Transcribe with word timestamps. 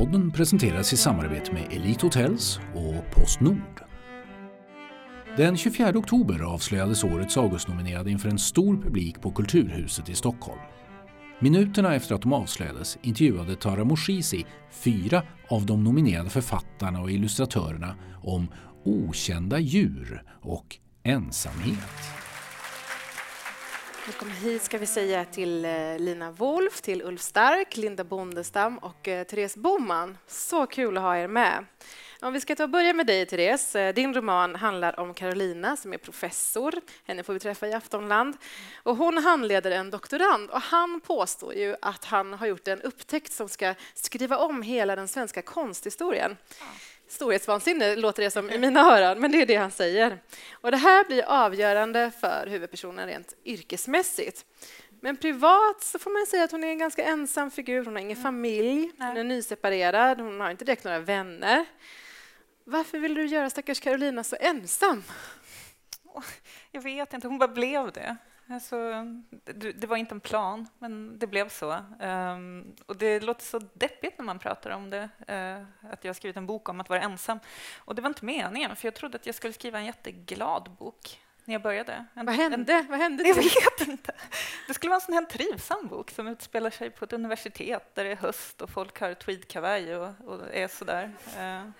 Podden 0.00 0.30
presenteras 0.30 0.92
i 0.92 0.96
samarbete 0.96 1.52
med 1.52 1.66
Elite 1.70 2.06
Hotels 2.06 2.60
och 2.74 3.14
Postnord. 3.14 3.82
Den 5.36 5.56
24 5.56 5.98
oktober 5.98 6.40
avslöjades 6.40 7.04
årets 7.04 7.36
Augustnominerade 7.36 8.10
inför 8.10 8.28
en 8.28 8.38
stor 8.38 8.76
publik 8.76 9.20
på 9.20 9.30
Kulturhuset 9.30 10.08
i 10.08 10.14
Stockholm. 10.14 10.60
Minuterna 11.40 11.94
efter 11.94 12.14
att 12.14 12.22
de 12.22 12.32
avslöjades 12.32 12.98
intervjuade 13.02 13.56
Tara 13.56 13.84
Moshisi 13.84 14.46
fyra 14.70 15.22
av 15.48 15.66
de 15.66 15.84
nominerade 15.84 16.30
författarna 16.30 17.00
och 17.00 17.10
illustratörerna 17.10 17.94
om 18.22 18.48
okända 18.84 19.58
djur 19.58 20.22
och 20.42 20.76
ensamhet. 21.02 22.29
Välkommen 24.06 24.36
hit 24.36 24.62
ska 24.62 24.78
vi 24.78 24.86
säga 24.86 25.24
till 25.24 25.64
eh, 25.64 25.98
Lina 25.98 26.30
Wolf, 26.30 26.80
till 26.80 27.02
Ulf 27.02 27.20
Stark, 27.20 27.76
Linda 27.76 28.04
Bondestam 28.04 28.78
och 28.78 29.08
eh, 29.08 29.24
Therese 29.24 29.56
Boman. 29.56 30.18
Så 30.26 30.66
kul 30.66 30.96
att 30.96 31.02
ha 31.02 31.16
er 31.16 31.28
med. 31.28 31.64
Om 32.20 32.32
vi 32.32 32.40
ska 32.40 32.56
ta 32.56 32.62
och 32.62 32.70
börja 32.70 32.92
med 32.92 33.06
dig, 33.06 33.26
Therese. 33.26 33.76
Eh, 33.76 33.94
din 33.94 34.14
roman 34.14 34.56
handlar 34.56 35.00
om 35.00 35.14
Carolina 35.14 35.76
som 35.76 35.92
är 35.92 35.98
professor. 35.98 36.74
Henne 37.04 37.22
får 37.22 37.32
vi 37.32 37.40
träffa 37.40 37.68
i 37.68 37.72
Aftonland. 37.72 38.36
Och 38.82 38.96
hon 38.96 39.18
handleder 39.18 39.70
en 39.70 39.90
doktorand 39.90 40.50
och 40.50 40.60
han 40.60 41.00
påstår 41.00 41.54
ju 41.54 41.76
att 41.82 42.04
han 42.04 42.32
har 42.32 42.46
gjort 42.46 42.68
en 42.68 42.82
upptäckt 42.82 43.32
som 43.32 43.48
ska 43.48 43.74
skriva 43.94 44.38
om 44.38 44.62
hela 44.62 44.96
den 44.96 45.08
svenska 45.08 45.42
konsthistorien. 45.42 46.36
Storhetsvansinne 47.10 47.96
låter 47.96 48.22
det 48.22 48.30
som 48.30 48.50
i 48.50 48.58
mina 48.58 48.80
öron, 48.80 49.20
men 49.20 49.32
det 49.32 49.42
är 49.42 49.46
det 49.46 49.56
han 49.56 49.70
säger. 49.70 50.18
Och 50.52 50.70
det 50.70 50.76
här 50.76 51.04
blir 51.04 51.24
avgörande 51.26 52.10
för 52.20 52.46
huvudpersonen 52.46 53.06
rent 53.06 53.34
yrkesmässigt. 53.44 54.44
Men 55.00 55.16
privat 55.16 55.82
så 55.82 55.98
får 55.98 56.10
man 56.10 56.26
säga 56.26 56.44
att 56.44 56.52
hon 56.52 56.64
är 56.64 56.68
en 56.68 56.78
ganska 56.78 57.04
ensam 57.04 57.50
figur. 57.50 57.84
Hon 57.84 57.94
har 57.94 58.02
ingen 58.02 58.22
familj, 58.22 58.92
hon 58.98 59.16
är 59.16 59.24
nyseparerad, 59.24 60.20
hon 60.20 60.40
har 60.40 60.50
inte 60.50 60.64
direkt 60.64 60.84
några 60.84 60.98
vänner. 60.98 61.64
Varför 62.64 62.98
vill 62.98 63.14
du 63.14 63.26
göra 63.26 63.50
stackars 63.50 63.80
Carolina 63.80 64.24
så 64.24 64.36
ensam? 64.40 65.02
Jag 66.72 66.82
vet 66.82 67.14
inte, 67.14 67.28
hon 67.28 67.38
bara 67.38 67.48
blev 67.48 67.92
det. 67.92 68.16
Alltså, 68.50 69.04
det, 69.44 69.72
det 69.72 69.86
var 69.86 69.96
inte 69.96 70.14
en 70.14 70.20
plan, 70.20 70.66
men 70.78 71.18
det 71.18 71.26
blev 71.26 71.48
så. 71.48 71.76
Um, 72.00 72.76
och 72.86 72.96
Det 72.96 73.20
låter 73.20 73.44
så 73.44 73.58
deppigt 73.58 74.18
när 74.18 74.24
man 74.24 74.38
pratar 74.38 74.70
om 74.70 74.90
det, 74.90 75.08
uh, 75.30 75.90
att 75.92 76.04
jag 76.04 76.08
har 76.08 76.14
skrivit 76.14 76.36
en 76.36 76.46
bok 76.46 76.68
om 76.68 76.80
att 76.80 76.88
vara 76.88 77.00
ensam. 77.00 77.38
Och 77.78 77.94
Det 77.94 78.02
var 78.02 78.08
inte 78.08 78.24
meningen, 78.24 78.76
för 78.76 78.86
jag 78.86 78.94
trodde 78.94 79.16
att 79.16 79.26
jag 79.26 79.34
skulle 79.34 79.52
skriva 79.52 79.78
en 79.78 79.84
jätteglad 79.84 80.70
bok 80.78 81.20
när 81.44 81.54
jag 81.54 81.62
började. 81.62 82.04
En, 82.14 82.26
Vad 82.26 82.34
hände? 82.34 82.72
En, 82.72 82.86
Vad 82.86 82.98
hände 82.98 83.28
jag 83.28 83.34
vet 83.34 83.88
inte. 83.88 84.12
Det 84.66 84.74
skulle 84.74 84.90
vara 84.90 85.00
en 85.00 85.06
sån 85.06 85.14
här 85.14 85.24
trivsam 85.24 85.88
bok 85.88 86.10
som 86.10 86.28
utspelar 86.28 86.70
sig 86.70 86.90
på 86.90 87.04
ett 87.04 87.12
universitet 87.12 87.94
där 87.94 88.04
det 88.04 88.10
är 88.10 88.16
höst 88.16 88.62
och 88.62 88.70
folk 88.70 89.00
har 89.00 89.14
tweedkavaj 89.14 89.96
och, 89.96 90.14
och 90.24 90.54
är 90.54 90.68
sådär. 90.68 91.12
Uh, 91.38 91.70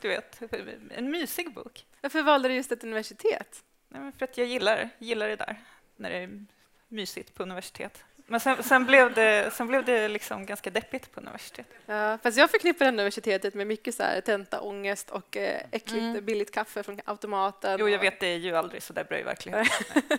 du 0.00 0.08
vet, 0.08 0.42
en 0.90 1.10
mysig 1.10 1.54
bok. 1.54 1.86
Varför 2.00 2.22
valde 2.22 2.48
du 2.48 2.54
just 2.54 2.72
ett 2.72 2.84
universitet? 2.84 3.62
Nej, 3.88 4.12
för 4.18 4.24
att 4.24 4.38
jag 4.38 4.46
gillar, 4.46 4.90
gillar 4.98 5.28
det 5.28 5.36
där, 5.36 5.56
när 5.96 6.10
det 6.10 6.16
är 6.16 6.44
mysigt 6.88 7.34
på 7.34 7.42
universitet. 7.42 8.04
Men 8.26 8.40
sen, 8.40 8.62
sen 8.62 8.86
blev 8.86 9.14
det, 9.14 9.50
sen 9.54 9.66
blev 9.66 9.84
det 9.84 10.08
liksom 10.08 10.46
ganska 10.46 10.70
deppigt 10.70 11.12
på 11.12 11.20
universitet. 11.20 11.66
Ja, 11.86 12.18
fast 12.22 12.38
jag 12.38 12.50
förknippar 12.50 12.88
universitetet 12.88 13.54
med 13.54 13.66
mycket 13.66 13.94
så 13.94 14.02
här 14.02 14.20
tentaångest 14.20 15.10
och 15.10 15.36
eh, 15.36 15.62
äckligt 15.70 16.02
mm. 16.02 16.24
billigt 16.24 16.50
kaffe 16.50 16.82
från 16.82 17.00
automaten. 17.04 17.76
Jo, 17.80 17.88
jag 17.88 17.98
vet, 17.98 18.20
det 18.20 18.26
är 18.26 18.36
ju 18.36 18.56
aldrig 18.56 18.82
så 18.82 18.92
där 18.92 19.04
bra 19.04 19.18
i 19.18 19.22
verkligheten. 19.22 19.66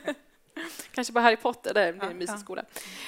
Kanske 0.91 1.13
på 1.13 1.19
Harry 1.19 1.35
Potter, 1.35 1.73
där 1.73 1.93
är 1.93 2.09
en 2.09 2.17
mysig 2.17 2.39
skola. 2.39 2.61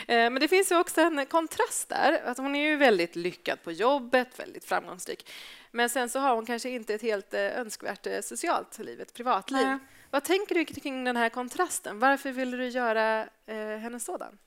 Eh, 0.07 0.15
men 0.15 0.39
det 0.39 0.47
finns 0.47 0.71
ju 0.71 0.79
också 0.79 1.01
en 1.01 1.25
kontrast 1.25 1.89
där. 1.89 2.21
Att 2.25 2.37
hon 2.37 2.55
är 2.55 2.69
ju 2.69 2.75
väldigt 2.75 3.15
lyckad 3.15 3.63
på 3.63 3.71
jobbet, 3.71 4.39
väldigt 4.39 4.65
framgångsrik. 4.65 5.31
Men 5.71 5.89
sen 5.89 6.09
så 6.09 6.19
har 6.19 6.35
hon 6.35 6.45
kanske 6.45 6.69
inte 6.69 6.93
ett 6.93 7.01
helt 7.01 7.33
eh, 7.33 7.59
önskvärt 7.59 8.07
socialt 8.21 8.79
liv, 8.79 9.01
ett 9.01 9.13
privatliv. 9.13 9.67
Nej. 9.67 9.77
Vad 10.11 10.23
tänker 10.23 10.55
du 10.55 10.65
kring 10.65 11.03
den 11.03 11.17
här 11.17 11.29
kontrasten? 11.29 11.99
Varför 11.99 12.31
ville 12.31 12.57
du 12.57 12.67
göra 12.67 13.27
eh, 13.45 13.77
henne 13.77 13.99
sådan? 13.99 14.37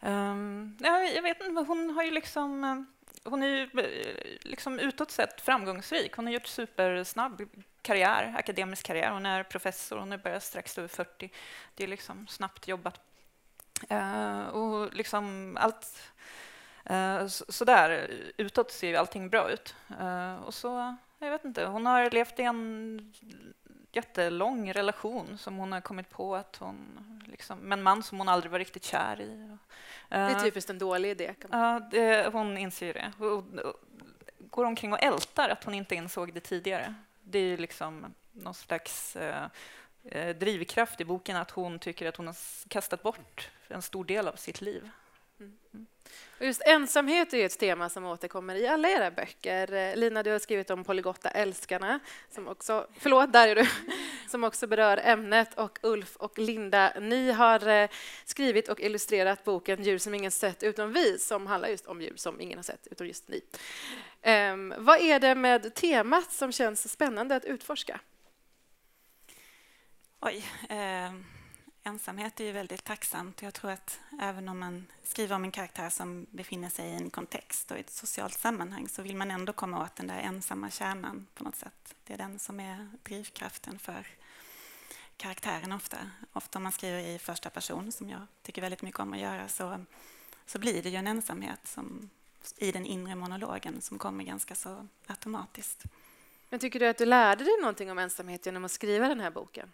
Ehm, 0.00 0.12
um, 0.12 0.78
ja, 0.80 1.02
jag 1.02 1.22
vet 1.22 1.44
inte, 1.44 1.60
hon 1.60 1.90
har 1.90 2.02
ju 2.02 2.10
liksom... 2.10 2.64
Eh, 2.64 2.82
hon 3.30 3.42
är 3.42 3.46
ju 3.46 3.62
eh, 3.62 4.38
liksom 4.40 4.78
utåt 4.78 5.10
sett 5.10 5.40
framgångsrik. 5.40 6.16
Hon 6.16 6.26
har 6.26 6.32
gjort 6.32 6.46
supersnabb 6.46 7.42
karriär, 7.82 8.34
akademisk 8.38 8.86
karriär. 8.86 9.10
Hon 9.10 9.26
är 9.26 9.42
professor, 9.42 9.98
hon 9.98 10.12
är 10.12 10.18
bara 10.18 10.40
strax 10.40 10.78
över 10.78 10.88
40. 10.88 11.30
Det 11.74 11.84
är 11.84 11.88
liksom 11.88 12.26
snabbt 12.26 12.68
jobbat. 12.68 13.00
Uh, 13.92 14.46
och 14.46 14.94
liksom 14.94 15.56
allt 15.60 16.02
Uh, 16.90 17.26
så 17.26 17.64
utåt 18.36 18.72
ser 18.72 18.88
ju 18.88 18.96
allting 18.96 19.28
bra 19.28 19.50
ut. 19.50 19.74
Uh, 20.00 20.34
och 20.34 20.54
så, 20.54 20.96
jag 21.18 21.30
vet 21.30 21.44
inte, 21.44 21.64
hon 21.64 21.86
har 21.86 22.10
levt 22.10 22.38
i 22.38 22.42
en 22.42 23.14
jättelång 23.96 24.72
relation 24.72 25.38
som 25.38 25.56
hon 25.56 25.72
har 25.72 25.80
kommit 25.80 26.10
på 26.10 26.36
att 26.36 26.56
hon... 26.56 27.20
Liksom, 27.26 27.58
med 27.58 27.78
en 27.78 27.82
man 27.82 28.02
som 28.02 28.18
hon 28.18 28.28
aldrig 28.28 28.52
var 28.52 28.58
riktigt 28.58 28.84
kär 28.84 29.20
i. 29.20 29.56
Det 30.08 30.16
är 30.16 30.30
eh, 30.30 30.42
typiskt 30.42 30.70
en 30.70 30.78
dålig 30.78 31.10
idé. 31.10 31.34
Ja, 31.50 31.80
det, 31.90 32.32
hon 32.32 32.58
inser 32.58 32.94
det. 32.94 33.24
Och, 33.26 33.44
går 34.38 34.64
omkring 34.64 34.92
och 34.92 35.02
ältar 35.02 35.48
att 35.48 35.64
hon 35.64 35.74
inte 35.74 35.94
insåg 35.94 36.34
det 36.34 36.40
tidigare. 36.40 36.94
Det 37.22 37.38
är 37.38 37.42
ju 37.42 37.56
liksom 37.56 38.14
någon 38.32 38.54
slags 38.54 39.16
eh, 39.16 40.36
drivkraft 40.36 41.00
i 41.00 41.04
boken 41.04 41.36
att 41.36 41.50
hon 41.50 41.78
tycker 41.78 42.08
att 42.08 42.16
hon 42.16 42.26
har 42.26 42.36
kastat 42.68 43.02
bort 43.02 43.50
en 43.68 43.82
stor 43.82 44.04
del 44.04 44.28
av 44.28 44.36
sitt 44.36 44.60
liv. 44.60 44.90
Mm. 45.40 45.86
Och 46.38 46.46
just 46.46 46.62
ensamhet 46.66 47.34
är 47.34 47.46
ett 47.46 47.58
tema 47.58 47.88
som 47.88 48.04
återkommer 48.04 48.54
i 48.54 48.66
alla 48.66 48.88
era 48.88 49.10
böcker. 49.10 49.72
Eh, 49.72 49.96
Lina, 49.96 50.22
du 50.22 50.30
har 50.30 50.38
skrivit 50.38 50.70
om 50.70 50.84
Polygotta 50.84 51.30
älskarna, 51.30 52.00
som 52.30 52.48
också, 52.48 52.86
förlåt, 52.98 53.32
där 53.32 53.48
är 53.48 53.54
du, 53.54 53.66
som 54.28 54.44
också 54.44 54.66
berör 54.66 55.00
ämnet. 55.04 55.58
Och 55.58 55.78
Ulf 55.82 56.16
och 56.16 56.38
Linda, 56.38 56.92
ni 57.00 57.32
har 57.32 57.68
eh, 57.68 57.88
skrivit 58.24 58.68
och 58.68 58.80
illustrerat 58.80 59.44
boken 59.44 59.82
Djur 59.82 59.98
som 59.98 60.14
ingen 60.14 60.30
sett 60.30 60.62
utom 60.62 60.92
vi, 60.92 61.18
som 61.18 61.46
handlar 61.46 61.68
just 61.68 61.86
om 61.86 62.02
djur 62.02 62.16
som 62.16 62.40
ingen 62.40 62.58
har 62.58 62.62
sett 62.62 62.86
utom 62.90 63.06
just 63.06 63.28
ni. 63.28 63.40
Um, 64.52 64.74
vad 64.78 65.00
är 65.00 65.20
det 65.20 65.34
med 65.34 65.74
temat 65.74 66.32
som 66.32 66.52
känns 66.52 66.92
spännande 66.92 67.36
att 67.36 67.44
utforska? 67.44 68.00
Oj. 70.20 70.44
Eh 70.68 71.33
ensamhet 71.84 72.40
är 72.40 72.44
ju 72.44 72.52
väldigt 72.52 72.84
tacksamt. 72.84 73.42
Jag 73.42 73.54
tror 73.54 73.70
att 73.70 74.00
även 74.20 74.48
om 74.48 74.58
man 74.58 74.86
skriver 75.02 75.36
om 75.36 75.44
en 75.44 75.50
karaktär 75.50 75.90
som 75.90 76.26
befinner 76.30 76.68
sig 76.68 76.86
i 76.86 76.94
en 76.94 77.10
kontext 77.10 77.70
och 77.70 77.76
i 77.76 77.80
ett 77.80 77.90
socialt 77.90 78.38
sammanhang 78.38 78.88
så 78.88 79.02
vill 79.02 79.16
man 79.16 79.30
ändå 79.30 79.52
komma 79.52 79.82
åt 79.82 79.96
den 79.96 80.06
där 80.06 80.18
ensamma 80.18 80.70
kärnan 80.70 81.26
på 81.34 81.44
något 81.44 81.56
sätt. 81.56 81.94
Det 82.06 82.14
är 82.14 82.18
den 82.18 82.38
som 82.38 82.60
är 82.60 82.88
drivkraften 83.02 83.78
för 83.78 84.06
karaktären 85.16 85.72
ofta. 85.72 85.98
Ofta 86.32 86.58
om 86.58 86.62
man 86.62 86.72
skriver 86.72 86.98
i 86.98 87.18
första 87.18 87.50
person, 87.50 87.92
som 87.92 88.10
jag 88.10 88.26
tycker 88.42 88.62
väldigt 88.62 88.82
mycket 88.82 89.00
om 89.00 89.12
att 89.12 89.18
göra, 89.18 89.48
så, 89.48 89.84
så 90.46 90.58
blir 90.58 90.82
det 90.82 90.88
ju 90.88 90.96
en 90.96 91.06
ensamhet 91.06 91.60
som, 91.64 92.10
i 92.56 92.72
den 92.72 92.86
inre 92.86 93.14
monologen 93.14 93.80
som 93.80 93.98
kommer 93.98 94.24
ganska 94.24 94.54
så 94.54 94.88
automatiskt. 95.06 95.82
Men 96.48 96.60
tycker 96.60 96.80
du 96.80 96.86
att 96.86 96.98
du 96.98 97.06
lärde 97.06 97.44
dig 97.44 97.54
någonting 97.60 97.90
om 97.90 97.98
ensamhet 97.98 98.46
genom 98.46 98.64
att 98.64 98.72
skriva 98.72 99.08
den 99.08 99.20
här 99.20 99.30
boken? 99.30 99.72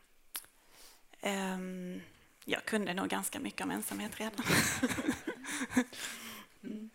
Um, 1.22 2.03
jag 2.44 2.64
kunde 2.64 2.94
nog 2.94 3.08
ganska 3.08 3.41
mycket 3.41 3.60
om 3.60 3.70
ensamhet 3.70 4.20
redan. 4.20 4.44
mm. 6.64 6.91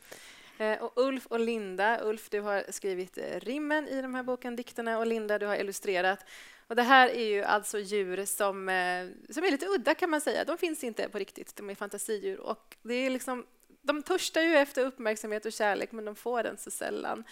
Eh, 0.58 0.84
och 0.84 0.92
Ulf 0.96 1.26
och 1.26 1.40
Linda, 1.40 2.00
Ulf 2.04 2.30
du 2.30 2.42
har 2.42 2.72
skrivit 2.72 3.18
eh, 3.18 3.40
rimmen 3.40 3.88
i 3.88 4.02
de 4.02 4.16
här 4.16 4.24
boken, 4.24 4.56
dikterna 4.56 4.98
och 4.98 5.08
Linda 5.08 5.40
du 5.40 5.46
har 5.46 5.56
illustrerat. 5.56 6.26
Och 6.68 6.76
det 6.76 6.84
här 6.84 7.10
är 7.10 7.26
ju 7.26 7.44
alltså 7.44 7.80
djur 7.80 8.26
som, 8.26 8.70
eh, 8.70 9.08
som 9.30 9.44
är 9.44 9.52
lite 9.52 9.68
udda 9.68 9.96
kan 9.96 10.10
man 10.10 10.22
säga. 10.22 10.46
De 10.46 10.58
finns 10.58 10.84
inte 10.84 11.10
på 11.10 11.20
riktigt, 11.20 11.56
de 11.56 11.70
är 11.70 11.76
fantasidjur. 11.76 12.40
Och 12.40 12.78
det 12.82 12.94
är 12.94 13.10
liksom, 13.10 13.46
de 13.82 14.04
törstar 14.04 14.42
ju 14.42 14.56
efter 14.56 14.86
uppmärksamhet 14.86 15.46
och 15.46 15.54
kärlek 15.54 15.92
men 15.92 16.06
de 16.06 16.16
får 16.16 16.44
den 16.44 16.58
så 16.58 16.72
sällan. 16.72 17.24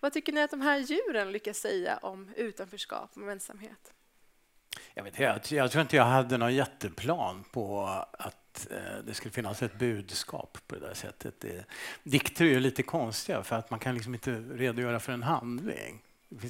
Vad 0.00 0.12
tycker 0.12 0.32
ni 0.32 0.42
att 0.42 0.50
de 0.50 0.60
här 0.60 0.78
djuren 0.78 1.32
lyckas 1.32 1.58
säga 1.58 1.96
om 1.96 2.30
utanförskap 2.36 3.16
och 3.16 3.30
ensamhet? 3.30 3.92
Jag, 4.94 5.04
vet, 5.04 5.18
jag, 5.18 5.40
jag 5.50 5.70
tror 5.70 5.82
inte 5.82 5.96
jag 5.96 6.04
hade 6.04 6.38
någon 6.38 6.54
jätteplan 6.54 7.44
på 7.52 7.86
att 8.12 8.66
eh, 8.70 9.04
det 9.04 9.14
skulle 9.14 9.32
finnas 9.32 9.62
ett 9.62 9.78
budskap 9.78 10.58
på 10.66 10.74
det 10.74 10.80
där 10.86 10.94
sättet. 10.94 11.40
Det, 11.40 11.64
dikter 12.02 12.44
är 12.44 12.48
ju 12.48 12.60
lite 12.60 12.82
konstiga 12.82 13.42
för 13.42 13.56
att 13.56 13.70
man 13.70 13.80
kan 13.80 13.94
liksom 13.94 14.14
inte 14.14 14.32
redogöra 14.32 15.00
för 15.00 15.12
en 15.12 15.22
handling. 15.22 16.02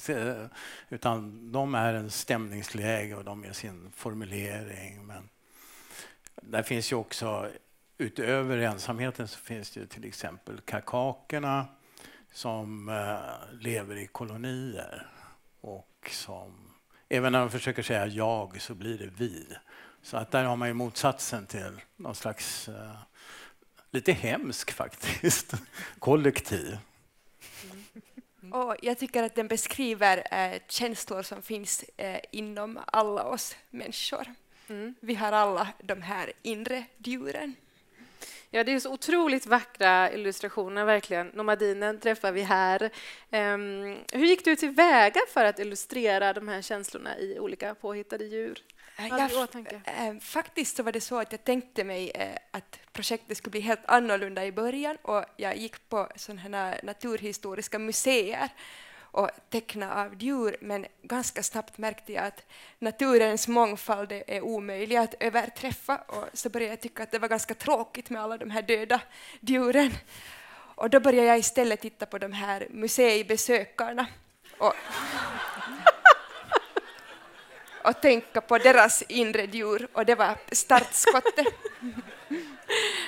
Eh, 0.09 0.47
utan 0.89 1.53
de 1.53 1.75
är 1.75 1.95
en 1.95 2.11
stämningsläge 2.11 3.15
och 3.15 3.25
de 3.25 3.45
är 3.45 3.53
sin 3.53 3.93
formulering. 3.97 5.07
Men 5.07 5.29
där 6.43 6.63
finns 6.63 6.93
ju 6.93 6.97
också, 6.97 7.51
utöver 7.99 8.59
ensamheten 8.59 9.29
så 9.29 9.39
finns 9.39 9.71
det 9.71 9.81
ju 9.81 9.87
till 9.87 10.05
exempel 10.05 10.61
kakakerna 10.61 11.67
som 12.33 12.89
eh, 12.89 13.59
lever 13.61 13.97
i 13.97 14.07
kolonier 14.07 15.07
och 15.61 16.11
som 16.11 16.74
Även 17.09 17.33
när 17.33 17.41
de 17.41 17.51
försöker 17.51 17.83
säga 17.83 18.07
jag 18.07 18.61
så 18.61 18.75
blir 18.75 18.99
det 18.99 19.11
vi. 19.17 19.47
Så 20.03 20.17
att 20.17 20.31
där 20.31 20.45
har 20.45 20.57
man 20.57 20.69
ju 20.69 20.75
motsatsen 20.75 21.47
till 21.47 21.81
någon 21.97 22.15
slags, 22.15 22.69
uh, 22.69 22.97
lite 23.91 24.13
hemsk 24.13 24.73
faktiskt, 24.73 25.55
kollektiv. 25.99 26.79
Och 28.53 28.77
jag 28.83 28.99
tycker 28.99 29.23
att 29.23 29.35
den 29.35 29.49
beskriver 29.49 30.27
eh, 30.31 30.59
känslor 30.69 31.23
som 31.23 31.43
finns 31.43 31.85
eh, 31.97 32.21
inom 32.31 32.81
alla 32.87 33.25
oss 33.25 33.57
människor. 33.71 34.35
Mm. 34.69 34.95
Vi 35.01 35.15
har 35.15 35.33
alla 35.33 35.69
de 35.83 36.03
här 36.03 36.33
inre 36.43 36.85
djuren. 36.99 37.55
Ja, 38.55 38.65
det 38.65 38.73
är 38.73 38.81
så 38.81 38.93
otroligt 38.93 39.47
vackra 39.47 40.13
illustrationer, 40.13 40.85
verkligen. 40.85 41.27
Nomadinen 41.27 42.01
träffar 42.01 42.33
vi 42.33 42.43
här. 42.43 42.91
Um, 43.31 43.99
hur 44.13 44.27
gick 44.27 44.45
du 44.45 44.57
tillväga 44.57 45.21
för 45.29 45.45
att 45.45 45.59
illustrera 45.59 46.33
de 46.33 46.49
här 46.49 46.63
känslorna 46.63 47.19
i 47.19 47.39
olika 47.39 47.75
påhittade 47.75 48.25
djur? 48.25 48.63
Jag- 48.97 49.43
åtanke? 49.43 49.81
eh, 49.85 50.19
faktiskt 50.21 50.77
så 50.77 50.83
var 50.83 50.93
det 50.93 51.01
så 51.01 51.21
att 51.21 51.33
jag 51.33 51.45
tänkte 51.45 51.85
mig 51.85 52.11
eh, 52.11 52.39
att 52.51 52.79
projektet 52.93 53.37
skulle 53.37 53.51
bli 53.51 53.61
helt 53.61 53.87
annorlunda 53.87 54.47
i 54.47 54.53
början 54.53 54.97
och 55.03 55.25
jag 55.37 55.57
gick 55.57 55.89
på 55.89 56.09
sådana 56.17 56.41
här 56.41 56.81
naturhistoriska 56.83 57.79
museer 57.79 58.49
och 59.15 59.31
teckna 59.51 60.05
av 60.05 60.15
djur 60.23 60.57
men 60.61 60.87
ganska 61.03 61.43
snabbt 61.43 61.79
märkte 61.79 62.13
jag 62.13 62.25
att 62.25 62.47
naturens 62.79 63.49
mångfald 63.49 64.13
är 64.13 64.41
omöjlig 64.41 64.97
att 64.97 65.15
överträffa 65.21 65.97
och 65.97 66.25
så 66.33 66.49
började 66.49 66.73
jag 66.73 66.81
tycka 66.81 67.03
att 67.03 67.11
det 67.11 67.19
var 67.19 67.29
ganska 67.29 67.55
tråkigt 67.55 68.11
med 68.11 68.23
alla 68.23 68.39
de 68.39 68.51
här 68.51 68.63
döda 68.63 69.01
djuren. 69.41 69.91
Och 70.75 70.91
då 70.91 71.01
började 71.01 71.27
jag 71.27 71.39
istället 71.39 71.81
titta 71.81 72.07
på 72.07 72.19
de 72.19 72.33
här 72.33 72.67
museibesökarna 72.71 74.07
och 74.59 74.75
och 77.85 78.01
tänka 78.01 78.41
på 78.41 78.59
deras 78.59 79.03
inre 79.03 79.45
djur 79.45 79.89
och 79.93 80.07
det 80.07 80.15
var 80.15 80.39
startskottet. 80.53 81.47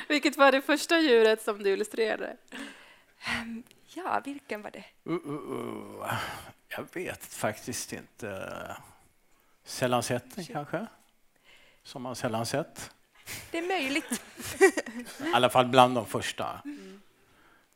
Vilket 0.08 0.37
var 0.37 0.53
det 0.53 0.62
första 0.62 1.00
djuret 1.00 1.43
som 1.43 1.62
du 1.62 1.70
illustrerade? 1.70 2.37
Ja, 3.96 4.22
vilken 4.25 4.62
var 4.62 4.70
det? 4.70 4.84
Uh, 5.10 5.16
uh, 5.26 6.00
uh. 6.00 6.12
Jag 6.69 6.87
vet 6.93 7.26
faktiskt 7.26 7.93
inte. 7.93 8.76
Sällan 9.64 10.02
sett 10.02 10.37
den 10.37 10.44
kanske? 10.44 10.87
Som 11.82 12.02
man 12.02 12.16
sällan 12.16 12.46
sett. 12.46 12.90
Det 13.50 13.58
är 13.58 13.66
möjligt. 13.66 14.22
I 15.20 15.32
alla 15.34 15.50
fall 15.50 15.66
bland 15.66 15.94
de 15.94 16.06
första. 16.06 16.60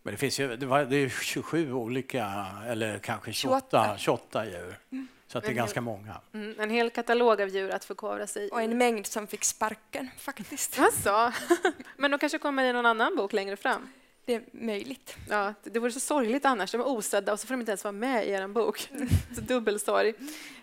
Men 0.03 0.15
det 0.15 0.17
finns 0.17 0.41
ju 0.41 0.57
det 0.57 0.67
var, 0.67 0.85
det 0.85 0.97
är 0.97 1.09
27 1.09 1.73
olika, 1.73 2.47
eller 2.67 2.99
kanske 2.99 3.33
28, 3.33 3.99
28 3.99 4.47
djur. 4.47 4.79
Så 5.27 5.39
att 5.39 5.45
det 5.45 5.51
är 5.51 5.55
ganska 5.55 5.81
många. 5.81 6.21
Mm, 6.35 6.61
en 6.61 6.71
hel 6.71 6.91
katalog 6.91 7.43
av 7.43 7.49
djur 7.49 7.71
att 7.71 7.85
förkovra 7.85 8.27
sig 8.27 8.47
i. 8.47 8.51
Och 8.51 8.63
en 8.63 8.79
mängd 8.79 9.07
som 9.07 9.27
fick 9.27 9.45
sparken 9.45 10.11
faktiskt. 10.19 10.79
Alltså. 10.79 11.33
Men 11.97 12.11
de 12.11 12.19
kanske 12.19 12.39
kommer 12.39 12.65
i 12.65 12.73
någon 12.73 12.87
annan 12.87 13.17
bok 13.17 13.33
längre 13.33 13.57
fram. 13.57 13.93
Det 14.31 14.35
är 14.35 14.43
möjligt. 14.53 15.17
Ja, 15.29 15.55
det 15.63 15.79
vore 15.79 15.93
så 15.93 16.01
sorgligt 16.01 16.45
annars. 16.45 16.73
De 16.73 16.81
är 16.81 16.89
osedda 16.89 17.33
och 17.33 17.41
så 17.41 17.47
får 17.47 17.55
de 17.55 17.61
inte 17.61 17.73
ens 17.73 17.85
vara 17.85 17.93
med 17.93 18.27
i 18.27 18.31
er 18.31 18.49
bok. 18.49 18.91
Så 19.35 19.41
dubbelsorg. 19.41 20.15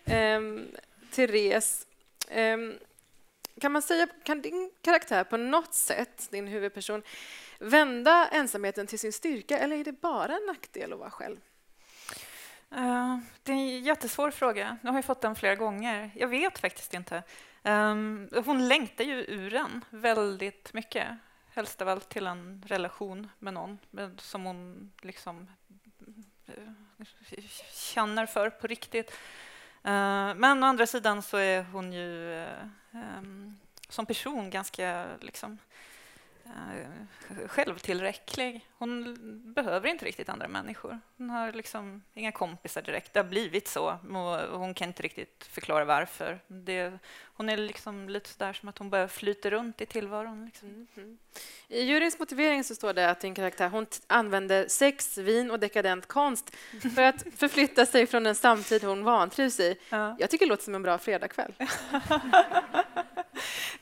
Um, 0.05 0.67
Therese, 1.11 1.87
ehm, 2.29 2.73
kan 3.61 3.71
man 3.71 3.81
säga, 3.81 4.07
kan 4.23 4.41
din 4.41 4.71
karaktär 4.81 5.23
på 5.23 5.37
något 5.37 5.73
sätt, 5.73 6.27
din 6.31 6.47
huvudperson, 6.47 7.01
vända 7.59 8.27
ensamheten 8.27 8.87
till 8.87 8.99
sin 8.99 9.13
styrka 9.13 9.59
eller 9.59 9.75
är 9.77 9.83
det 9.83 10.01
bara 10.01 10.35
en 10.35 10.45
nackdel 10.47 10.93
att 10.93 10.99
vara 10.99 11.11
själv? 11.11 11.37
Eh, 12.71 13.17
det 13.43 13.51
är 13.51 13.55
en 13.55 13.83
jättesvår 13.83 14.31
fråga. 14.31 14.77
Nu 14.81 14.89
har 14.89 14.97
jag 14.97 15.05
fått 15.05 15.21
den 15.21 15.35
flera 15.35 15.55
gånger. 15.55 16.11
Jag 16.15 16.27
vet 16.27 16.59
faktiskt 16.59 16.93
inte. 16.93 17.23
Ehm, 17.63 18.29
hon 18.45 18.67
längtar 18.67 19.03
ju 19.03 19.15
ur 19.15 19.51
den 19.51 19.85
väldigt 19.89 20.73
mycket. 20.73 21.07
Helst 21.57 21.81
av 21.81 21.89
allt 21.89 22.09
till 22.09 22.27
en 22.27 22.63
relation 22.67 23.29
med 23.39 23.53
någon 23.53 23.79
med, 23.91 24.21
som 24.21 24.45
hon 24.45 24.91
liksom 25.01 25.47
eh, 26.47 27.05
känner 27.73 28.25
för 28.25 28.49
på 28.49 28.67
riktigt. 28.67 29.11
Eh, 29.83 30.33
men 30.35 30.63
å 30.63 30.67
andra 30.67 30.87
sidan 30.87 31.21
så 31.21 31.37
är 31.37 31.63
hon 31.63 31.93
ju 31.93 32.33
eh, 32.41 33.21
som 33.89 34.05
person 34.05 34.49
ganska 34.49 35.07
liksom, 35.21 35.57
självtillräcklig. 37.47 38.65
Hon 38.77 39.15
behöver 39.53 39.89
inte 39.89 40.05
riktigt 40.05 40.29
andra 40.29 40.47
människor. 40.47 40.99
Hon 41.17 41.29
har 41.29 41.53
liksom 41.53 42.03
inga 42.13 42.31
kompisar 42.31 42.81
direkt. 42.81 43.13
Det 43.13 43.19
har 43.19 43.27
blivit 43.27 43.67
så. 43.67 43.97
och 44.03 44.59
Hon 44.59 44.73
kan 44.73 44.87
inte 44.87 45.03
riktigt 45.03 45.47
förklara 45.51 45.85
varför. 45.85 46.39
Det, 46.47 46.99
hon 47.37 47.49
är 47.49 47.57
liksom 47.57 48.09
lite 48.09 48.29
sådär 48.29 48.53
som 48.53 48.69
att 48.69 48.77
hon 48.77 48.89
bara 48.89 49.07
flyter 49.07 49.51
runt 49.51 49.81
i 49.81 49.85
tillvaron. 49.85 50.45
Liksom. 50.45 50.87
Mhm. 50.95 51.17
I 51.67 51.81
juryns 51.81 52.19
motivering 52.19 52.63
så 52.63 52.75
står 52.75 52.93
det 52.93 53.09
att 53.09 53.19
din 53.19 53.35
karaktär 53.35 53.69
hon 53.69 53.85
använder 54.07 54.67
sex, 54.67 55.17
vin 55.17 55.51
och 55.51 55.59
dekadent 55.59 56.07
konst 56.07 56.55
för 56.95 57.01
att 57.01 57.23
förflytta 57.35 57.85
sig 57.85 58.07
från 58.07 58.23
den 58.23 58.35
samtid 58.35 58.83
hon 58.83 59.03
vantrivs 59.03 59.59
i. 59.59 59.75
Ja. 59.89 60.15
Jag 60.19 60.29
tycker 60.29 60.45
det 60.45 60.49
låter 60.49 60.63
som 60.63 60.75
en 60.75 60.83
bra 60.83 60.97
fredagkväll. 60.97 61.53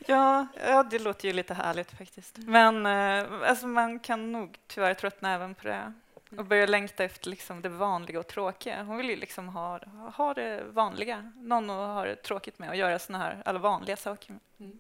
Ja, 0.08 0.48
ja, 0.68 0.84
det 0.84 1.00
låter 1.00 1.28
ju 1.28 1.34
lite 1.34 1.54
härligt 1.54 1.92
faktiskt. 1.92 2.38
Men 2.38 2.86
eh, 2.86 3.50
alltså, 3.50 3.68
man 3.68 4.00
kan 4.00 4.32
nog 4.32 4.58
tyvärr 4.68 4.94
tröttna 4.94 5.34
även 5.34 5.56
på 5.56 5.68
det 5.68 5.94
Mm. 6.32 6.40
och 6.40 6.46
börja 6.46 6.66
längta 6.66 7.04
efter 7.04 7.30
liksom, 7.30 7.62
det 7.62 7.70
vanliga 7.70 8.20
och 8.20 8.28
tråkiga. 8.28 8.84
Hon 8.84 8.98
vill 8.98 9.10
ju 9.10 9.16
liksom 9.16 9.48
ha, 9.50 9.80
ha 10.16 10.34
det 10.34 10.64
vanliga, 10.64 11.32
någon 11.36 11.70
att 11.70 11.96
ha 11.96 12.06
det 12.06 12.16
tråkigt 12.16 12.60
med 12.60 12.70
och 12.70 12.76
göra 12.76 13.00
såna 13.00 13.18
här 13.18 13.42
alla 13.46 13.60
vanliga 13.60 13.98
saker. 13.98 14.40
med. 14.58 14.72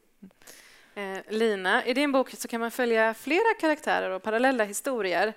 Eh, 0.95 1.23
Lina, 1.29 1.85
i 1.85 1.93
din 1.93 2.11
bok 2.11 2.31
så 2.31 2.47
kan 2.47 2.61
man 2.61 2.71
följa 2.71 3.13
flera 3.13 3.53
karaktärer 3.59 4.09
och 4.09 4.23
parallella 4.23 4.63
historier. 4.63 5.33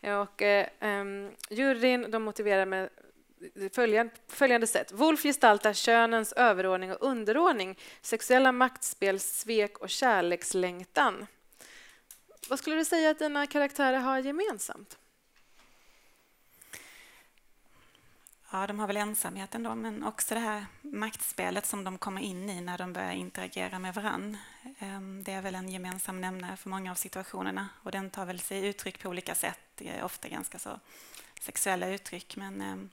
Och, 0.00 0.42
eh, 0.42 0.66
ehm, 0.80 1.30
juryn 1.50 2.10
de 2.10 2.22
motiverar 2.22 2.66
med 2.66 2.88
följande, 3.72 4.12
följande 4.28 4.66
sätt. 4.66 4.92
Wolf 4.92 5.22
gestaltar 5.22 5.72
könens 5.72 6.32
överordning 6.32 6.92
och 6.92 6.98
underordning, 7.00 7.78
sexuella 8.00 8.52
maktspel, 8.52 9.20
svek 9.20 9.78
och 9.78 9.90
kärlekslängtan. 9.90 11.26
Vad 12.48 12.58
skulle 12.58 12.76
du 12.76 12.84
säga 12.84 13.10
att 13.10 13.18
dina 13.18 13.46
karaktärer 13.46 13.98
har 13.98 14.18
gemensamt? 14.18 14.98
Ja, 18.54 18.66
de 18.66 18.78
har 18.78 18.86
väl 18.86 18.96
ensamheten 18.96 19.62
då, 19.62 19.74
men 19.74 20.04
också 20.04 20.34
det 20.34 20.40
här 20.40 20.66
maktspelet 20.82 21.66
som 21.66 21.84
de 21.84 21.98
kommer 21.98 22.22
in 22.22 22.50
i 22.50 22.60
när 22.60 22.78
de 22.78 22.92
börjar 22.92 23.12
interagera 23.12 23.78
med 23.78 23.94
varann. 23.94 24.36
Ehm, 24.78 25.24
det 25.24 25.32
är 25.32 25.42
väl 25.42 25.54
en 25.54 25.68
gemensam 25.68 26.20
nämnare 26.20 26.56
för 26.56 26.70
många 26.70 26.90
av 26.90 26.94
situationerna 26.94 27.68
och 27.82 27.90
den 27.90 28.10
tar 28.10 28.26
väl 28.26 28.40
sig 28.40 28.66
uttryck 28.66 29.02
på 29.02 29.08
olika 29.08 29.34
sätt. 29.34 29.60
Det 29.74 29.88
är 29.88 30.02
ofta 30.02 30.28
ganska 30.28 30.58
så 30.58 30.80
sexuella 31.40 31.88
uttryck, 31.88 32.36
men 32.36 32.60
ehm, 32.60 32.90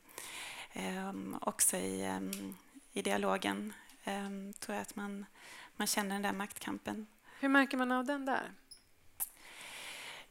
ehm, 0.74 1.38
också 1.42 1.78
i, 1.78 2.20
i 2.94 3.02
dialogen 3.02 3.74
tror 4.60 4.76
jag 4.76 4.82
att 4.82 4.96
man, 4.96 5.26
man 5.76 5.88
känner 5.88 6.16
den 6.16 6.22
där 6.22 6.34
maktkampen. 6.34 7.08
Hur 7.40 7.50
märker 7.50 7.78
man 7.78 7.92
av 7.92 8.06
den 8.06 8.26
där? 8.26 8.52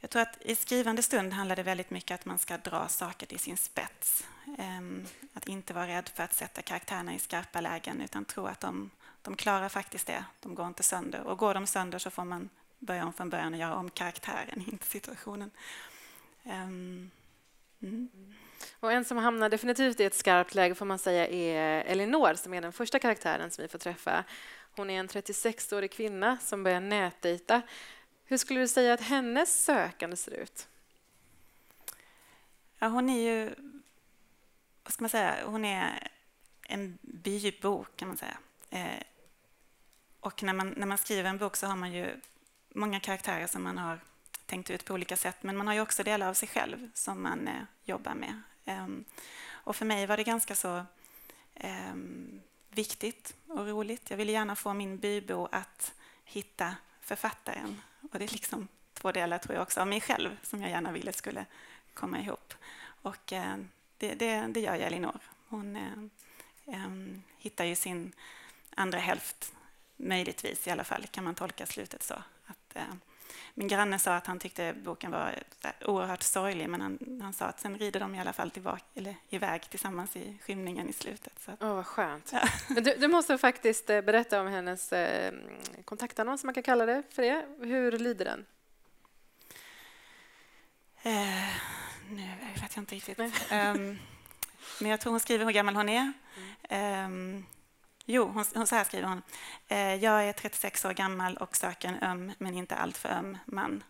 Jag 0.00 0.10
tror 0.10 0.22
att 0.22 0.38
i 0.40 0.54
skrivande 0.54 1.02
stund 1.02 1.32
handlar 1.32 1.56
det 1.56 1.62
väldigt 1.62 1.90
mycket 1.90 2.14
att 2.14 2.24
man 2.24 2.38
ska 2.38 2.58
dra 2.58 2.88
saker 2.88 3.26
till 3.26 3.38
sin 3.38 3.56
spets. 3.56 4.26
Ehm, 4.58 5.06
att 5.34 5.48
inte 5.48 5.74
vara 5.74 5.86
rädd 5.86 6.10
för 6.14 6.22
att 6.22 6.34
sätta 6.34 6.62
karaktärerna 6.62 7.14
i 7.14 7.18
skarpa 7.18 7.60
lägen 7.60 8.00
utan 8.00 8.24
tro 8.24 8.46
att 8.46 8.60
de, 8.60 8.90
de 9.22 9.36
klarar 9.36 9.68
faktiskt 9.68 10.06
det. 10.06 10.24
De 10.40 10.54
går 10.54 10.66
inte 10.66 10.82
sönder. 10.82 11.20
Och 11.20 11.38
går 11.38 11.54
de 11.54 11.66
sönder 11.66 11.98
så 11.98 12.10
får 12.10 12.24
man 12.24 12.48
börja 12.78 13.06
om 13.06 13.12
från 13.12 13.30
början 13.30 13.54
och 13.54 13.60
göra 13.60 13.74
om 13.74 13.90
karaktären, 13.90 14.64
inte 14.72 14.86
situationen. 14.86 15.50
Ehm, 16.44 17.10
mm. 17.82 18.08
Och 18.80 18.92
en 18.92 19.04
som 19.04 19.16
hamnar 19.16 19.48
definitivt 19.48 20.00
i 20.00 20.04
ett 20.04 20.14
skarpt 20.14 20.54
läge 20.54 20.74
får 20.74 20.86
man 20.86 20.98
säga 20.98 21.26
är 21.26 21.84
Elinor 21.84 22.34
som 22.34 22.54
är 22.54 22.60
den 22.60 22.72
första 22.72 22.98
karaktären 22.98 23.50
som 23.50 23.62
vi 23.62 23.68
får 23.68 23.78
träffa. 23.78 24.24
Hon 24.76 24.90
är 24.90 25.00
en 25.00 25.08
36-årig 25.08 25.90
kvinna 25.90 26.38
som 26.40 26.62
börjar 26.62 26.80
nätdejta. 26.80 27.62
Hur 28.30 28.36
skulle 28.36 28.60
du 28.60 28.68
säga 28.68 28.94
att 28.94 29.00
hennes 29.00 29.64
sökande 29.64 30.16
ser 30.16 30.32
ut? 30.32 30.68
Ja, 32.78 32.88
hon 32.88 33.10
är 33.10 33.20
ju, 33.20 33.54
vad 34.84 34.92
ska 34.92 35.02
man 35.02 35.10
säga, 35.10 35.34
hon 35.46 35.64
är 35.64 36.08
en 36.62 36.98
bybok 37.00 37.96
kan 37.96 38.08
man 38.08 38.16
säga. 38.16 38.38
Eh, 38.70 39.02
och 40.20 40.42
när 40.42 40.52
man, 40.52 40.74
när 40.76 40.86
man 40.86 40.98
skriver 40.98 41.30
en 41.30 41.38
bok 41.38 41.56
så 41.56 41.66
har 41.66 41.76
man 41.76 41.92
ju 41.92 42.20
många 42.68 43.00
karaktärer 43.00 43.46
som 43.46 43.62
man 43.62 43.78
har 43.78 44.00
tänkt 44.46 44.70
ut 44.70 44.84
på 44.84 44.94
olika 44.94 45.16
sätt, 45.16 45.42
men 45.42 45.56
man 45.56 45.66
har 45.66 45.74
ju 45.74 45.80
också 45.80 46.02
delar 46.02 46.28
av 46.28 46.34
sig 46.34 46.48
själv 46.48 46.90
som 46.94 47.22
man 47.22 47.48
eh, 47.48 47.62
jobbar 47.84 48.14
med. 48.14 48.42
Eh, 48.64 48.86
och 49.50 49.76
för 49.76 49.84
mig 49.84 50.06
var 50.06 50.16
det 50.16 50.24
ganska 50.24 50.54
så 50.54 50.84
ehm, 51.54 52.40
viktigt 52.70 53.36
och 53.46 53.66
roligt. 53.66 54.10
Jag 54.10 54.16
ville 54.16 54.32
gärna 54.32 54.56
få 54.56 54.74
min 54.74 54.98
bybo 54.98 55.48
att 55.52 55.94
hitta 56.24 56.76
författaren. 57.08 57.82
Och 58.12 58.18
det 58.18 58.24
är 58.24 58.28
liksom 58.28 58.68
två 58.94 59.12
delar 59.12 59.38
tror 59.38 59.54
jag 59.54 59.62
också 59.62 59.80
av 59.80 59.86
mig 59.86 60.00
själv 60.00 60.36
som 60.42 60.62
jag 60.62 60.70
gärna 60.70 60.92
ville 60.92 61.12
skulle 61.12 61.46
komma 61.94 62.20
ihop. 62.20 62.54
Och 63.02 63.32
eh, 63.32 63.56
det, 63.98 64.14
det, 64.14 64.46
det 64.46 64.60
gör 64.60 64.74
jag 64.74 64.86
Elinor. 64.86 65.20
Hon 65.48 65.76
eh, 65.76 66.74
eh 66.74 66.90
hittar 67.38 67.64
ju 67.64 67.76
sin 67.76 68.12
andra 68.74 68.98
hälft, 68.98 69.52
möjligtvis 69.96 70.66
i 70.66 70.70
alla 70.70 70.84
fall, 70.84 71.06
kan 71.06 71.24
man 71.24 71.34
tolka 71.34 71.66
slutet 71.66 72.02
så. 72.02 72.14
Att, 72.46 72.76
eh, 72.76 72.94
min 73.54 73.68
granne 73.68 73.98
sa 73.98 74.14
att 74.14 74.26
han 74.26 74.38
tyckte 74.38 74.74
boken 74.84 75.10
var 75.10 75.34
oerhört 75.84 76.22
sorglig 76.22 76.68
men 76.68 76.80
han, 76.80 77.20
han 77.22 77.32
sa 77.32 77.44
att 77.44 77.60
sen 77.60 77.78
rider 77.78 78.00
de 78.00 78.14
i 78.14 78.20
alla 78.20 78.32
fall 78.32 78.50
tillbaka, 78.50 78.84
eller 78.94 79.16
iväg 79.28 79.70
tillsammans 79.70 80.16
i 80.16 80.38
skymningen 80.42 80.88
i 80.88 80.92
slutet. 80.92 81.48
Åh, 81.48 81.54
oh, 81.70 81.74
vad 81.74 81.86
skönt. 81.86 82.32
Ja. 82.32 82.40
Du, 82.80 82.94
du, 82.94 83.08
måste 83.08 83.38
faktiskt 83.38 83.90
eh, 83.90 84.00
berätta 84.00 84.40
om 84.40 84.46
hennes 84.46 84.92
eh, 84.92 85.34
kontaktannons, 85.84 86.44
man 86.44 86.54
kan 86.54 86.62
kalla 86.62 86.86
det 86.86 87.02
för 87.10 87.22
det. 87.22 87.46
Hur 87.60 87.98
lyder 87.98 88.24
den? 88.24 88.46
Eh, 91.02 91.48
nu 92.10 92.28
vet 92.60 92.76
jag 92.76 92.82
inte 92.82 92.94
riktigt. 92.94 93.18
Um, 93.18 93.98
men 94.80 94.90
jag 94.90 95.00
tror 95.00 95.10
hon 95.10 95.20
skriver 95.20 95.44
hur 95.44 95.52
gammal 95.52 95.76
hon 95.76 95.88
är. 95.88 96.12
Mm. 96.68 97.04
Um, 97.04 97.46
Jo, 98.10 98.24
hon, 98.24 98.44
hon, 98.54 98.66
så 98.66 98.74
här 98.74 98.84
skriver 98.84 99.08
hon. 99.08 99.22
Eh, 99.68 99.94
jag 99.94 100.24
är 100.24 100.32
36 100.32 100.84
år 100.84 100.92
gammal 100.92 101.36
och 101.36 101.56
söker 101.56 101.88
en 101.88 102.02
öm, 102.02 102.32
men 102.38 102.54
inte 102.54 102.76
alltför 102.76 103.08
öm 103.08 103.38
man. 103.46 103.82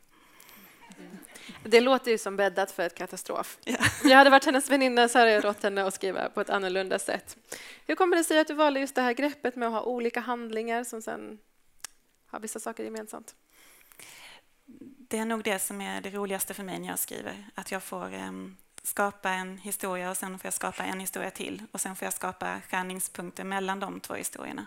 Det 1.65 1.81
låter 1.81 2.11
ju 2.11 2.19
som 2.19 2.37
bäddat 2.37 2.71
för 2.71 2.83
ett 2.83 2.95
katastrof. 2.95 3.59
Ja. 3.65 3.79
Jag 4.05 4.17
hade 4.17 4.31
varit 4.31 4.45
hennes 4.45 4.71
väninna 4.71 5.09
så 5.09 5.19
hade 5.19 5.31
jag 5.31 5.45
rått 5.45 5.63
henne 5.63 5.85
att 5.85 5.95
skriva 5.95 6.29
på 6.29 6.41
ett 6.41 6.51
annorlunda 6.51 6.99
sätt. 6.99 7.37
Hur 7.87 7.95
kommer 7.95 8.17
det 8.17 8.25
sig 8.25 8.39
att 8.39 8.47
du 8.47 8.55
valde 8.55 8.81
just 8.81 8.95
det 8.95 9.03
här 9.03 9.13
greppet 9.13 9.57
med 9.57 9.69
att 9.69 9.75
ha 9.75 9.83
olika 9.83 10.21
handlingar 10.21 10.85
som 10.85 11.03
sen 11.03 11.39
har 12.27 12.41
vissa 12.41 12.61
saker 12.61 12.85
gemensamt? 12.85 13.35
Det 15.09 15.19
är 15.19 15.25
nog 15.25 15.45
det 15.45 15.59
som 15.59 15.81
är 15.81 16.01
det 16.01 16.11
roligaste 16.11 16.55
för 16.55 16.63
mig 16.63 16.79
när 16.79 16.89
jag 16.89 16.99
skriver. 16.99 17.51
Att 17.55 17.71
jag 17.71 17.83
får 17.83 18.15
um, 18.15 18.57
skapa 18.89 19.31
en 19.31 19.59
historia 19.59 20.11
och 20.11 20.17
sen 20.17 20.39
får 20.39 20.47
jag 20.47 20.55
skapa 20.55 20.85
en 20.85 21.01
historia 21.01 21.31
till 21.31 21.63
och 21.73 21.81
sen 21.81 21.97
får 21.97 22.07
jag 22.07 22.13
skapa 22.13 22.61
skärningspunkter 22.69 23.45
mellan 23.45 23.81
de 23.81 24.01
två 24.01 24.15
historierna. 24.15 24.67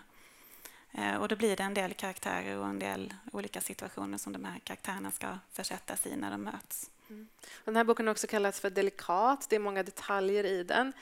Eh, 0.92 1.16
och 1.16 1.28
då 1.28 1.36
blir 1.36 1.56
det 1.56 1.62
en 1.62 1.74
del 1.74 1.94
karaktärer 1.94 2.58
och 2.58 2.66
en 2.66 2.78
del 2.78 3.14
olika 3.32 3.60
situationer 3.60 4.18
som 4.18 4.32
de 4.32 4.44
här 4.44 4.58
karaktärerna 4.64 5.10
ska 5.10 5.38
försättas 5.52 6.06
i 6.06 6.16
när 6.16 6.30
de 6.30 6.42
möts. 6.42 6.90
Mm. 7.10 7.28
Den 7.64 7.76
här 7.76 7.84
boken 7.84 8.06
har 8.06 8.12
också 8.12 8.26
kallats 8.26 8.60
för 8.60 8.70
delikat. 8.70 9.46
Det 9.50 9.56
är 9.56 9.60
många 9.60 9.82
detaljer 9.82 10.44
i 10.44 10.64
den. 10.64 10.92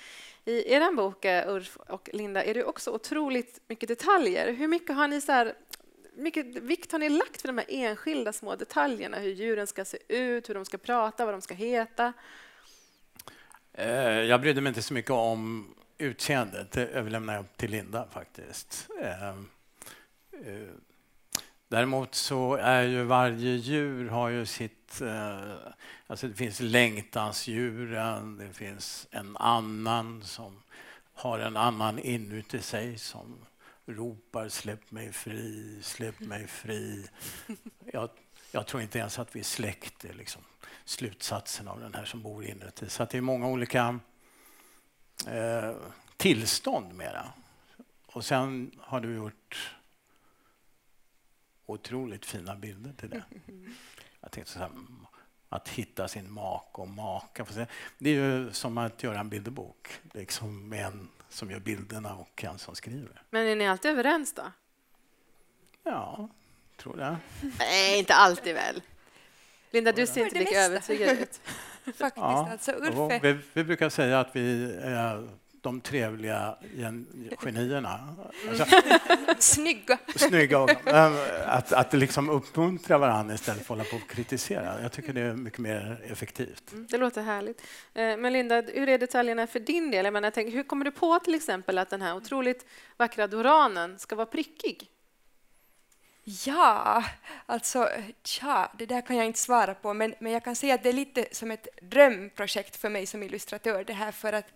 I 0.44 0.72
er 0.72 0.92
bok, 0.92 1.24
eh, 1.24 1.54
Ulf 1.54 1.76
och 1.76 2.10
Linda, 2.12 2.44
är 2.44 2.54
det 2.54 2.64
också 2.64 2.90
otroligt 2.90 3.60
mycket 3.66 3.88
detaljer. 3.88 4.52
Hur 4.52 4.68
mycket 4.68 4.96
har 4.96 5.08
ni 5.08 5.20
så 5.20 5.32
här, 5.32 5.54
mycket 6.14 6.46
vikt 6.46 6.92
har 6.92 6.98
ni 6.98 7.08
lagt 7.08 7.40
för 7.40 7.48
de 7.48 7.58
här 7.58 7.66
enskilda 7.68 8.32
små 8.32 8.56
detaljerna? 8.56 9.18
Hur 9.18 9.30
djuren 9.30 9.66
ska 9.66 9.84
se 9.84 9.98
ut, 10.08 10.48
hur 10.48 10.54
de 10.54 10.64
ska 10.64 10.78
prata, 10.78 11.24
vad 11.24 11.34
de 11.34 11.40
ska 11.40 11.54
heta? 11.54 12.12
Eh, 13.80 14.20
jag 14.22 14.40
brydde 14.40 14.60
mig 14.60 14.70
inte 14.70 14.82
så 14.82 14.94
mycket 14.94 15.10
om 15.10 15.74
utseendet. 15.98 16.72
Det 16.72 16.86
överlämnar 16.86 17.34
jag 17.34 17.44
till 17.56 17.70
Linda 17.70 18.06
faktiskt. 18.10 18.88
Ehm, 19.02 19.48
eh, 20.32 20.74
däremot 21.68 22.14
så 22.14 22.54
är 22.54 22.82
ju 22.82 23.04
varje 23.04 23.50
djur 23.50 24.08
har 24.08 24.28
ju 24.28 24.46
sitt... 24.46 25.00
Eh, 25.00 25.54
alltså 26.06 26.28
det 26.28 26.34
finns 26.34 26.60
längtansdjuren, 26.60 28.38
det 28.38 28.52
finns 28.52 29.08
en 29.10 29.36
annan 29.36 30.22
som 30.24 30.62
har 31.14 31.38
en 31.38 31.56
annan 31.56 31.98
inuti 31.98 32.62
sig 32.62 32.98
som 32.98 33.44
ropar 33.86 34.48
släpp 34.48 34.90
mig 34.90 35.12
fri, 35.12 35.78
släpp 35.82 36.20
mig 36.20 36.46
fri. 36.46 37.06
Jag, 37.92 38.10
jag 38.50 38.66
tror 38.66 38.82
inte 38.82 38.98
ens 38.98 39.18
att 39.18 39.36
vi 39.36 39.40
är 39.40 39.44
släkt. 39.44 40.04
Liksom 40.04 40.42
slutsatsen 40.84 41.68
av 41.68 41.80
den 41.80 41.94
här 41.94 42.04
som 42.04 42.22
bor 42.22 42.44
inuti. 42.44 42.88
Så 42.88 43.04
det 43.04 43.18
är 43.18 43.20
många 43.20 43.46
olika 43.46 43.98
eh, 45.26 45.74
tillstånd 46.16 46.94
mera. 46.94 47.32
Och 48.06 48.24
sen 48.24 48.70
har 48.78 49.00
du 49.00 49.14
gjort 49.14 49.76
otroligt 51.66 52.26
fina 52.26 52.56
bilder 52.56 52.92
till 52.92 53.10
det. 53.10 53.24
Jag 54.20 54.30
tänkte 54.30 54.52
så 54.52 54.58
här, 54.58 54.70
att 55.48 55.68
hitta 55.68 56.08
sin 56.08 56.32
make 56.32 56.80
och 56.80 56.88
maka. 56.88 57.46
Det 57.98 58.10
är 58.10 58.14
ju 58.14 58.52
som 58.52 58.78
att 58.78 59.02
göra 59.02 59.20
en 59.20 59.28
bilderbok, 59.28 60.00
liksom 60.14 60.68
med 60.68 60.86
en 60.86 61.08
som 61.28 61.50
gör 61.50 61.60
bilderna 61.60 62.14
och 62.14 62.44
en 62.44 62.58
som 62.58 62.74
skriver. 62.74 63.22
Men 63.30 63.46
är 63.46 63.56
ni 63.56 63.68
alltid 63.68 63.90
överens 63.90 64.34
då? 64.34 64.52
Ja, 65.82 66.28
tror 66.82 66.96
det. 66.96 67.16
Nej, 67.58 67.98
inte 67.98 68.14
alltid 68.14 68.54
väl? 68.54 68.82
Linda, 69.70 69.92
du 69.92 70.06
ser 70.06 70.24
inte 70.24 70.38
lika 70.38 70.60
övertygad 70.60 71.18
ut. 71.18 71.40
Faktiskt, 71.84 72.16
ja, 72.16 72.48
alltså 72.52 72.72
Ulfe. 72.72 73.20
Vi, 73.22 73.38
vi, 73.52 73.64
brukar 73.64 73.88
säga 73.88 74.20
att 74.20 74.36
vi 74.36 74.74
är 74.82 75.28
de 75.60 75.80
trevliga 75.80 76.56
genierna. 77.38 78.16
Alltså, 78.48 78.64
snygga. 79.38 79.98
snygga 80.16 80.66
att, 81.46 81.72
att 81.72 81.92
liksom 81.92 82.30
uppmuntra 82.30 82.98
varandra 82.98 83.34
istället 83.34 83.66
för 83.66 83.74
att 83.74 83.78
hålla 83.78 83.90
på 83.90 83.96
och 83.96 84.10
kritisera. 84.10 84.82
Jag 84.82 84.92
tycker 84.92 85.12
det 85.12 85.20
är 85.20 85.32
mycket 85.32 85.58
mer 85.58 86.00
effektivt. 86.10 86.72
Mm, 86.72 86.86
det 86.90 86.96
låter 86.96 87.22
härligt. 87.22 87.62
Eh, 87.94 88.16
men 88.16 88.32
Linda, 88.32 88.60
hur 88.60 88.88
är 88.88 88.98
detaljerna 88.98 89.46
för 89.46 89.60
din 89.60 89.90
del? 89.90 90.04
Jag 90.04 90.12
menar, 90.12 90.30
tänk, 90.30 90.54
hur 90.54 90.62
kommer 90.62 90.84
du 90.84 90.90
på 90.90 91.18
till 91.18 91.34
exempel 91.34 91.78
att 91.78 91.90
den 91.90 92.02
här 92.02 92.16
otroligt 92.16 92.66
vackra 92.96 93.26
doranen 93.26 93.98
ska 93.98 94.16
vara 94.16 94.26
prickig? 94.26 94.90
Ja, 96.30 97.04
alltså 97.46 97.88
tja, 98.24 98.70
det 98.78 98.86
där 98.86 99.00
kan 99.00 99.16
jag 99.16 99.26
inte 99.26 99.38
svara 99.38 99.74
på, 99.74 99.94
men, 99.94 100.14
men 100.18 100.32
jag 100.32 100.44
kan 100.44 100.56
säga 100.56 100.74
att 100.74 100.82
det 100.82 100.88
är 100.88 100.92
lite 100.92 101.26
som 101.32 101.50
ett 101.50 101.68
drömprojekt 101.82 102.76
för 102.76 102.88
mig 102.88 103.06
som 103.06 103.22
illustratör 103.22 103.84
det 103.84 103.92
här 103.92 104.12
för 104.12 104.32
att 104.32 104.46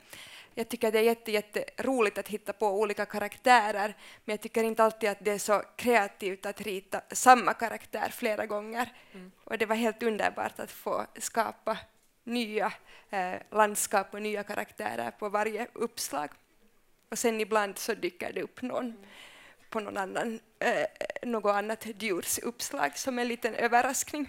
jag 0.55 0.69
tycker 0.69 0.93
det 0.93 0.99
är 0.99 1.03
jätte, 1.03 1.33
jätte 1.33 1.65
roligt 1.79 2.19
att 2.19 2.29
hitta 2.29 2.53
på 2.53 2.81
olika 2.81 3.07
karaktärer, 3.07 3.95
men 4.25 4.33
jag 4.33 4.41
tycker 4.41 4.65
inte 4.65 4.85
alltid 4.85 5.11
att 5.11 5.25
det 5.25 5.31
är 5.31 5.39
så 5.39 5.63
kreativt 5.77 6.47
att 6.47 6.61
rita 6.61 7.01
samma 7.11 7.55
karaktär 7.55 8.09
flera 8.09 8.47
gånger. 8.47 8.93
Mm. 9.13 9.33
Och 9.45 9.59
det 9.59 9.67
var 9.67 9.77
helt 9.77 10.03
underbart 10.03 10.59
att 10.59 10.71
få 10.71 11.07
skapa 11.19 11.79
nya 12.25 12.73
eh, 13.11 13.35
landskap 13.51 14.15
och 14.15 14.23
nya 14.23 14.43
karaktärer 14.43 15.11
på 15.11 15.29
varje 15.29 15.67
uppslag. 15.73 16.31
Och 17.09 17.19
sen 17.19 17.41
ibland 17.41 17.79
så 17.79 17.95
dyker 17.95 18.33
det 18.33 18.43
upp 18.43 18.63
någon 18.63 18.85
mm 18.85 19.05
på 19.75 19.81
någon 19.81 19.97
annan, 19.97 20.41
eh, 20.59 20.87
något 21.23 21.55
annat 21.55 21.87
djurs 21.99 22.39
uppslag 22.39 22.99
som 22.99 23.19
en 23.19 23.29
liten 23.29 23.55
överraskning. 23.55 24.29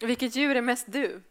Vilket 0.00 0.36
djur 0.36 0.56
är 0.56 0.60
mest 0.62 0.86
du? 0.92 1.22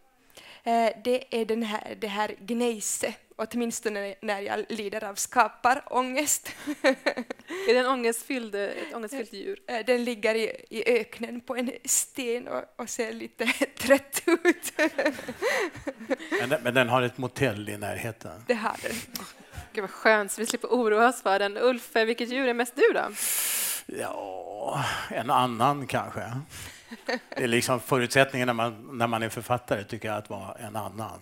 Eh, 0.63 0.89
det 1.03 1.41
är 1.41 1.45
den 1.45 1.63
här, 1.63 1.97
det 2.01 2.07
här 2.07 2.35
gnejse, 2.39 3.13
åtminstone 3.39 4.15
när 4.21 4.39
jag 4.39 4.65
lider 4.69 5.03
av 5.03 5.15
skaparångest. 5.15 6.55
är 7.67 7.73
det 7.73 7.79
en 7.79 7.85
ångestfylld, 7.85 8.55
ett 8.55 8.93
ångestfyllt 8.93 9.33
djur? 9.33 9.59
Eh, 9.67 9.85
den 9.85 10.03
ligger 10.03 10.35
i, 10.35 10.65
i 10.69 10.99
öknen 10.99 11.41
på 11.41 11.55
en 11.55 11.71
sten 11.85 12.47
och, 12.47 12.63
och 12.75 12.89
ser 12.89 13.13
lite 13.13 13.45
trött 13.77 14.21
ut. 14.25 14.73
men, 16.39 16.61
men 16.63 16.73
den 16.73 16.89
har 16.89 17.01
ett 17.01 17.17
motell 17.17 17.69
i 17.69 17.77
närheten? 17.77 18.43
Det 18.47 18.53
har 18.53 18.75
den. 18.81 18.95
Gud 19.73 19.81
vad 19.81 19.89
skönt, 19.89 20.31
så 20.31 20.41
vi 20.41 20.45
slipper 20.45 20.67
oroa 20.67 21.09
oss 21.09 21.21
för 21.21 21.39
den. 21.39 21.57
Ulf, 21.57 21.95
vilket 21.95 22.29
djur 22.29 22.47
är 22.47 22.53
mest 22.53 22.75
du 22.75 22.93
då? 22.93 23.09
Ja, 23.85 24.85
en 25.09 25.29
annan 25.29 25.87
kanske. 25.87 26.31
Det 27.05 27.43
är 27.43 27.47
liksom 27.47 27.79
förutsättningen 27.79 28.45
när 28.45 28.53
man, 28.53 28.97
när 28.97 29.07
man 29.07 29.23
är 29.23 29.29
författare, 29.29 29.83
tycker 29.83 30.07
jag, 30.07 30.17
att 30.17 30.29
vara 30.29 30.53
en 30.53 30.75
annan. 30.75 31.21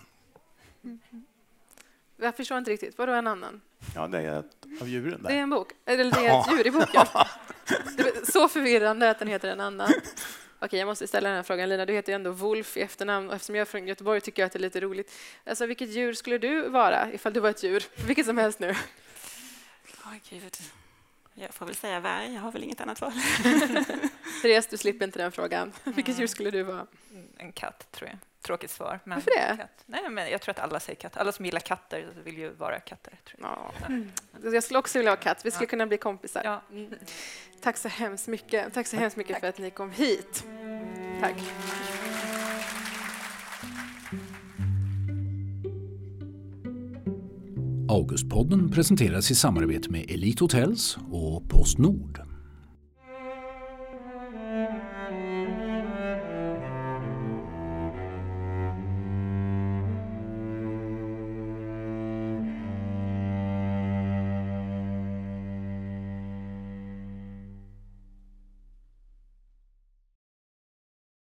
Jag 2.20 2.36
förstår 2.36 2.58
inte 2.58 2.70
riktigt. 2.70 2.98
Vadå 2.98 3.12
en 3.12 3.26
annan? 3.26 3.60
Ja, 3.94 4.06
det 4.08 4.18
är 4.18 4.40
ett 4.40 4.80
av 4.80 4.88
djuren 4.88 5.22
där. 5.22 5.28
Det 5.28 5.36
är 5.36 5.42
en 5.42 5.50
bok? 5.50 5.72
Eller 5.86 6.04
det 6.04 6.26
är 6.26 6.40
ett 6.40 6.52
djur 6.52 6.66
i 6.66 6.70
boken? 6.70 7.06
så 8.32 8.48
förvirrande 8.48 9.10
att 9.10 9.18
den 9.18 9.28
heter 9.28 9.48
en 9.48 9.60
annan. 9.60 9.90
Okej, 10.60 10.78
jag 10.78 10.86
måste 10.86 11.06
ställa 11.06 11.28
den 11.28 11.36
här 11.36 11.42
frågan. 11.42 11.68
Lina, 11.68 11.86
du 11.86 11.92
heter 11.92 12.12
ju 12.12 12.14
ändå 12.14 12.30
Wolf 12.30 12.76
i 12.76 12.80
efternamn 12.80 13.28
och 13.28 13.34
eftersom 13.34 13.54
jag 13.54 13.60
är 13.60 13.66
från 13.66 13.88
Göteborg 13.88 14.20
tycker 14.20 14.42
jag 14.42 14.46
att 14.46 14.52
det 14.52 14.58
är 14.58 14.60
lite 14.60 14.80
roligt. 14.80 15.12
Alltså, 15.46 15.66
vilket 15.66 15.88
djur 15.88 16.12
skulle 16.12 16.38
du 16.38 16.68
vara 16.68 17.12
ifall 17.12 17.32
du 17.32 17.40
var 17.40 17.50
ett 17.50 17.62
djur? 17.62 17.84
Vilket 18.06 18.26
som 18.26 18.38
helst 18.38 18.60
nu. 18.60 18.70
Oh, 18.70 20.14
Gud. 20.30 20.56
Jag 21.34 21.54
får 21.54 21.66
väl 21.66 21.74
säga 21.74 22.00
varg, 22.00 22.34
jag 22.34 22.40
har 22.40 22.52
väl 22.52 22.64
inget 22.64 22.80
annat 22.80 23.00
val. 23.00 23.12
Therese, 24.42 24.66
du 24.66 24.76
slipper 24.76 25.04
inte 25.04 25.18
den 25.18 25.32
frågan. 25.32 25.72
Vilket 25.84 26.18
djur 26.18 26.26
skulle 26.26 26.50
du 26.50 26.62
vara? 26.62 26.86
En 27.36 27.52
katt, 27.52 27.92
tror 27.92 28.10
jag. 28.10 28.18
Tråkigt 28.42 28.70
svar. 28.70 29.00
Men 29.04 29.16
Varför 29.18 29.30
det? 29.30 29.56
Katt. 29.56 29.84
Nej, 29.86 30.08
men 30.10 30.30
jag 30.30 30.40
tror 30.40 30.50
att 30.50 30.58
alla 30.58 30.80
säger 30.80 31.00
katt. 31.00 31.16
Alla 31.16 31.32
som 31.32 31.44
gillar 31.44 31.60
katter 31.60 32.08
vill 32.24 32.38
ju 32.38 32.50
vara 32.50 32.80
katter. 32.80 33.20
Tror 33.24 33.40
jag. 33.42 33.90
Mm. 33.90 34.10
jag 34.54 34.64
skulle 34.64 34.78
också 34.78 34.98
vilja 34.98 35.10
ha 35.10 35.16
katt. 35.16 35.44
Vi 35.44 35.50
skulle 35.50 35.66
ja. 35.66 35.70
kunna 35.70 35.86
bli 35.86 35.96
kompisar. 35.96 36.42
Ja. 36.44 36.62
Mm. 36.70 36.94
Tack 37.60 37.76
så 37.76 37.88
hemskt 37.88 38.28
mycket. 38.28 38.74
Tack 38.74 38.86
så 38.86 38.96
hemskt 38.96 39.16
mycket 39.16 39.32
Tack. 39.32 39.40
för 39.40 39.48
att 39.48 39.58
ni 39.58 39.70
kom 39.70 39.90
hit. 39.90 40.44
Tack. 41.20 41.34
Augustpodden 47.90 48.70
presenteras 48.70 49.30
i 49.30 49.34
samarbete 49.34 49.90
med 49.90 50.10
Elite 50.10 50.44
Hotels 50.44 50.98
och 51.10 51.48
Postnord. 51.48 52.27